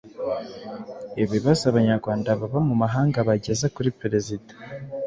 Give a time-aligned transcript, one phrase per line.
[1.23, 4.51] ibibazo Abanyarwanda baba mu mahanga bageza kuri Perezida